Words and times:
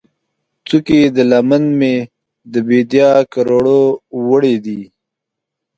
څوکې 0.67 1.01
د 1.15 1.17
لمن 1.31 1.63
مې، 1.79 1.95
د 2.51 2.53
بیدیا 2.67 3.11
کروړو، 3.31 3.83
وړې 4.27 4.55
دي 4.65 4.81